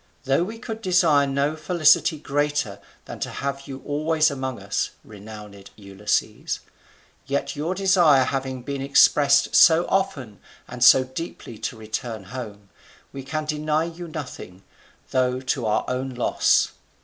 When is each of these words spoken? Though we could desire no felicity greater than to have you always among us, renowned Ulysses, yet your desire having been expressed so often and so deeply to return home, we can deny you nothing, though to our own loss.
Though 0.23 0.43
we 0.43 0.57
could 0.57 0.81
desire 0.81 1.27
no 1.27 1.55
felicity 1.55 2.17
greater 2.17 2.79
than 3.05 3.19
to 3.19 3.29
have 3.29 3.67
you 3.67 3.83
always 3.85 4.31
among 4.31 4.59
us, 4.59 4.89
renowned 5.03 5.69
Ulysses, 5.75 6.61
yet 7.27 7.55
your 7.55 7.75
desire 7.75 8.23
having 8.23 8.63
been 8.63 8.81
expressed 8.81 9.55
so 9.55 9.85
often 9.89 10.39
and 10.67 10.83
so 10.83 11.03
deeply 11.03 11.59
to 11.59 11.77
return 11.77 12.23
home, 12.33 12.69
we 13.13 13.21
can 13.21 13.45
deny 13.45 13.83
you 13.83 14.07
nothing, 14.07 14.63
though 15.11 15.39
to 15.39 15.67
our 15.67 15.85
own 15.87 16.09
loss. 16.15 16.69